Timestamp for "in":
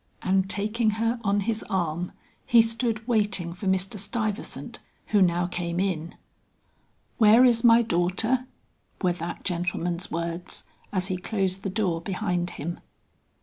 5.79-6.15